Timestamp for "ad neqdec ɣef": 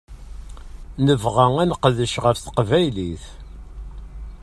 1.63-2.37